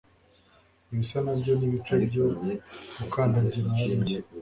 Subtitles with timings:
[0.93, 2.25] ibisa nabyo nibice byo
[2.99, 4.19] gukandagira hariya